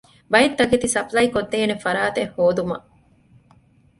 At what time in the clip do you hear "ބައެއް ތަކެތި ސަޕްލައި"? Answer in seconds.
0.31-1.29